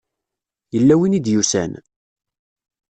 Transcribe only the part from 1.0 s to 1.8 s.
i d-yusan?